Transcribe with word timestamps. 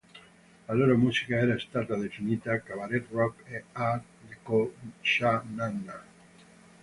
La 0.67 0.73
loro 0.73 0.97
musica 0.97 1.35
era 1.35 1.59
stata 1.59 1.95
definita 1.95 2.59
"Cabaret 2.61 3.05
Rock" 3.11 3.43
e 3.47 3.63
"Art 3.73 4.01
Deco 4.27 4.73
Sha 4.99 5.43
Na 5.53 5.67
Na". 5.69 6.01